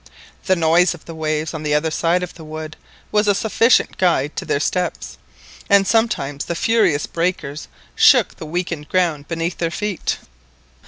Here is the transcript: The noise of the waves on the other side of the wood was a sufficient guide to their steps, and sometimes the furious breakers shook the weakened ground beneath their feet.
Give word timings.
The 0.47 0.55
noise 0.55 0.95
of 0.95 1.05
the 1.05 1.13
waves 1.13 1.53
on 1.53 1.61
the 1.61 1.75
other 1.75 1.91
side 1.91 2.23
of 2.23 2.33
the 2.33 2.43
wood 2.43 2.75
was 3.11 3.27
a 3.27 3.35
sufficient 3.35 3.99
guide 3.99 4.35
to 4.35 4.45
their 4.45 4.59
steps, 4.59 5.19
and 5.69 5.85
sometimes 5.85 6.45
the 6.45 6.55
furious 6.55 7.05
breakers 7.05 7.67
shook 7.93 8.35
the 8.37 8.47
weakened 8.47 8.89
ground 8.89 9.27
beneath 9.27 9.59
their 9.59 9.69
feet. 9.69 10.17